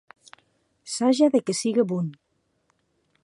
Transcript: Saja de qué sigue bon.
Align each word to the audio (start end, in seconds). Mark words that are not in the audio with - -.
Saja 0.95 1.27
de 1.35 1.43
qué 1.45 1.55
sigue 1.61 1.83
bon. 1.93 2.07